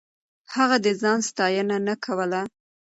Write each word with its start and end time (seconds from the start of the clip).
هغه 0.55 0.77
د 0.85 0.87
ځان 1.01 1.19
ستاينه 1.29 1.77
نه 1.87 1.95
کوله. 2.05 2.41